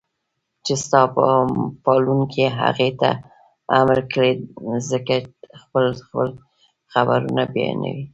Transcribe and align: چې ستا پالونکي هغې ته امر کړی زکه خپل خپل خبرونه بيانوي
چې 0.65 0.73
ستا 0.83 1.01
پالونکي 1.85 2.45
هغې 2.59 2.89
ته 2.99 3.09
امر 3.79 3.99
کړی 4.13 4.31
زکه 4.89 5.17
خپل 5.61 5.85
خپل 6.07 6.27
خبرونه 6.91 7.43
بيانوي 7.53 8.05